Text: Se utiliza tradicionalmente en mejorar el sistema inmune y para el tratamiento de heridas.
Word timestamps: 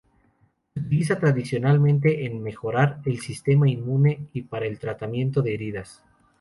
Se 0.73 0.79
utiliza 0.79 1.19
tradicionalmente 1.19 2.25
en 2.25 2.41
mejorar 2.41 3.01
el 3.05 3.19
sistema 3.19 3.69
inmune 3.69 4.29
y 4.33 4.41
para 4.41 4.65
el 4.65 4.79
tratamiento 4.79 5.43
de 5.43 5.53
heridas. 5.53 6.03